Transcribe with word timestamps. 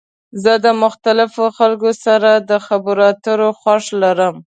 زه 0.43 0.53
د 0.65 0.67
مختلفو 0.83 1.43
خلکو 1.57 1.91
سره 2.05 2.31
د 2.49 2.51
خبرو 2.65 3.03
اترو 3.11 3.49
خوښی 3.59 3.93
لرم. 4.03 4.35